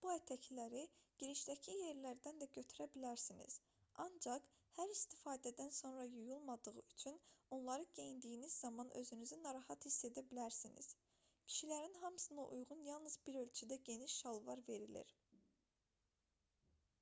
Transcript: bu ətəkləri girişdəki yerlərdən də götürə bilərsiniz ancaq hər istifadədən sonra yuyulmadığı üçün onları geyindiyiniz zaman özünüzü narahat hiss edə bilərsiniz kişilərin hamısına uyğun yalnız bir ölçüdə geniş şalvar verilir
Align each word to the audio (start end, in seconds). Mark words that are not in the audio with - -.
bu 0.00 0.08
ətəkləri 0.14 0.80
girişdəki 1.22 1.76
yerlərdən 1.82 2.40
də 2.42 2.48
götürə 2.56 2.86
bilərsiniz 2.96 3.54
ancaq 4.04 4.50
hər 4.78 4.90
istifadədən 4.96 5.72
sonra 5.78 6.04
yuyulmadığı 6.10 6.74
üçün 6.82 7.16
onları 7.58 7.86
geyindiyiniz 8.00 8.56
zaman 8.66 8.92
özünüzü 9.02 9.38
narahat 9.46 9.86
hiss 9.90 9.98
edə 10.10 10.24
bilərsiniz 10.34 10.90
kişilərin 11.06 11.96
hamısına 12.04 12.44
uyğun 12.58 12.84
yalnız 12.90 13.16
bir 13.30 13.40
ölçüdə 13.46 13.80
geniş 13.92 14.18
şalvar 14.26 14.64
verilir 14.68 15.14